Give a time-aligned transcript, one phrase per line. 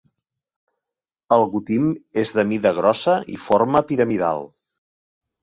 [1.37, 1.85] El gotim
[2.23, 4.43] és de mida grossa i forma piramidal.